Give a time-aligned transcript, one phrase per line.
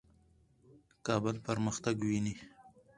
[1.05, 2.33] کابل پرمختګ ویني.